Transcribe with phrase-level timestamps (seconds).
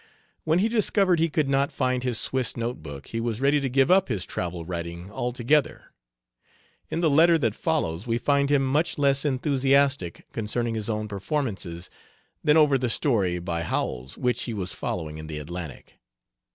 [0.45, 3.69] When he discovered he could not find his Swiss note book he was ready to
[3.69, 5.91] give up his travel writing altogether.
[6.89, 11.91] In the letter that follows we find him much less enthusiastic concerning his own performances
[12.43, 15.99] than over the story by Howells, which he was following in the Atlantic.